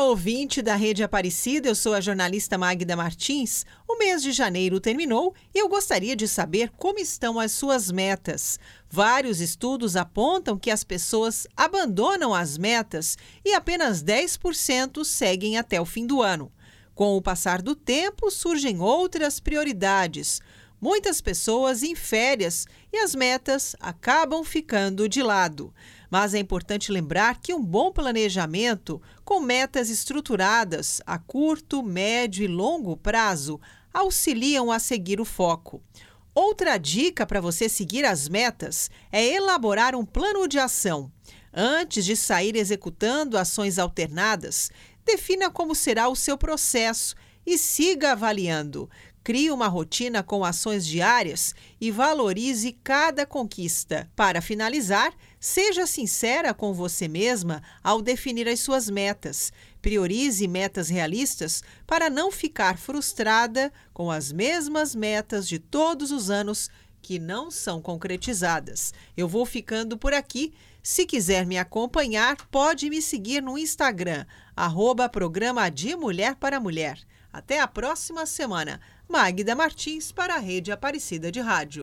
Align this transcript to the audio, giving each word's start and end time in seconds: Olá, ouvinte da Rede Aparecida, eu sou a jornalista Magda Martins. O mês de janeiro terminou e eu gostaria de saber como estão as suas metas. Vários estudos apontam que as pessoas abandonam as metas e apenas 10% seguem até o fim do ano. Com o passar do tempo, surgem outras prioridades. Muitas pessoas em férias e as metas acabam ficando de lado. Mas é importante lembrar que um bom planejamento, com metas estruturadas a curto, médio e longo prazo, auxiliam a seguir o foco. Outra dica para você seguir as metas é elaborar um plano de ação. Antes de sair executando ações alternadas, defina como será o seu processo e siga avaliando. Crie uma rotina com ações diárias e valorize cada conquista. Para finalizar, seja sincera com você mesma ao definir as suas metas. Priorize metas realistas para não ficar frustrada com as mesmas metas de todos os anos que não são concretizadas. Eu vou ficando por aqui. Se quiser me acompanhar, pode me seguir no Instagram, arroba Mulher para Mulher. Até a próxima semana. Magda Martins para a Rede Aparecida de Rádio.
Olá, 0.00 0.08
ouvinte 0.08 0.62
da 0.62 0.76
Rede 0.76 1.02
Aparecida, 1.02 1.68
eu 1.68 1.74
sou 1.74 1.92
a 1.92 2.00
jornalista 2.00 2.56
Magda 2.56 2.96
Martins. 2.96 3.66
O 3.86 3.98
mês 3.98 4.22
de 4.22 4.32
janeiro 4.32 4.80
terminou 4.80 5.34
e 5.54 5.58
eu 5.58 5.68
gostaria 5.68 6.16
de 6.16 6.26
saber 6.26 6.70
como 6.70 6.98
estão 6.98 7.38
as 7.38 7.52
suas 7.52 7.92
metas. 7.92 8.58
Vários 8.88 9.42
estudos 9.42 9.96
apontam 9.96 10.56
que 10.58 10.70
as 10.70 10.82
pessoas 10.84 11.46
abandonam 11.54 12.34
as 12.34 12.56
metas 12.56 13.18
e 13.44 13.52
apenas 13.52 14.02
10% 14.02 15.04
seguem 15.04 15.58
até 15.58 15.78
o 15.78 15.84
fim 15.84 16.06
do 16.06 16.22
ano. 16.22 16.50
Com 16.94 17.14
o 17.14 17.20
passar 17.20 17.60
do 17.60 17.74
tempo, 17.74 18.30
surgem 18.30 18.80
outras 18.80 19.38
prioridades. 19.38 20.40
Muitas 20.80 21.20
pessoas 21.20 21.82
em 21.82 21.94
férias 21.94 22.66
e 22.90 22.96
as 22.96 23.14
metas 23.14 23.76
acabam 23.78 24.42
ficando 24.42 25.08
de 25.08 25.22
lado. 25.22 25.74
Mas 26.10 26.32
é 26.32 26.38
importante 26.38 26.90
lembrar 26.90 27.38
que 27.38 27.52
um 27.52 27.62
bom 27.62 27.92
planejamento, 27.92 29.00
com 29.22 29.40
metas 29.40 29.90
estruturadas 29.90 31.02
a 31.06 31.18
curto, 31.18 31.82
médio 31.82 32.42
e 32.42 32.48
longo 32.48 32.96
prazo, 32.96 33.60
auxiliam 33.92 34.70
a 34.70 34.78
seguir 34.78 35.20
o 35.20 35.24
foco. 35.24 35.82
Outra 36.34 36.78
dica 36.78 37.26
para 37.26 37.40
você 37.40 37.68
seguir 37.68 38.06
as 38.06 38.28
metas 38.28 38.90
é 39.12 39.24
elaborar 39.24 39.94
um 39.94 40.06
plano 40.06 40.48
de 40.48 40.58
ação. 40.58 41.12
Antes 41.52 42.04
de 42.04 42.16
sair 42.16 42.56
executando 42.56 43.36
ações 43.36 43.78
alternadas, 43.78 44.70
defina 45.04 45.50
como 45.50 45.74
será 45.74 46.08
o 46.08 46.16
seu 46.16 46.38
processo 46.38 47.14
e 47.46 47.58
siga 47.58 48.12
avaliando. 48.12 48.88
Crie 49.22 49.50
uma 49.50 49.68
rotina 49.68 50.22
com 50.22 50.44
ações 50.44 50.86
diárias 50.86 51.54
e 51.78 51.90
valorize 51.90 52.72
cada 52.82 53.26
conquista. 53.26 54.10
Para 54.16 54.40
finalizar, 54.40 55.12
seja 55.38 55.86
sincera 55.86 56.54
com 56.54 56.72
você 56.72 57.06
mesma 57.06 57.62
ao 57.84 58.00
definir 58.00 58.48
as 58.48 58.60
suas 58.60 58.88
metas. 58.88 59.52
Priorize 59.82 60.48
metas 60.48 60.88
realistas 60.88 61.62
para 61.86 62.08
não 62.08 62.32
ficar 62.32 62.78
frustrada 62.78 63.70
com 63.92 64.10
as 64.10 64.32
mesmas 64.32 64.94
metas 64.94 65.46
de 65.46 65.58
todos 65.58 66.10
os 66.10 66.30
anos 66.30 66.70
que 67.02 67.18
não 67.18 67.50
são 67.50 67.80
concretizadas. 67.80 68.94
Eu 69.14 69.28
vou 69.28 69.44
ficando 69.44 69.98
por 69.98 70.14
aqui. 70.14 70.54
Se 70.82 71.04
quiser 71.04 71.44
me 71.44 71.58
acompanhar, 71.58 72.36
pode 72.50 72.88
me 72.88 73.02
seguir 73.02 73.42
no 73.42 73.58
Instagram, 73.58 74.24
arroba 74.56 75.10
Mulher 75.98 76.36
para 76.36 76.58
Mulher. 76.58 76.98
Até 77.32 77.60
a 77.60 77.68
próxima 77.68 78.26
semana. 78.26 78.80
Magda 79.08 79.54
Martins 79.54 80.10
para 80.10 80.34
a 80.34 80.38
Rede 80.38 80.72
Aparecida 80.72 81.30
de 81.30 81.40
Rádio. 81.40 81.78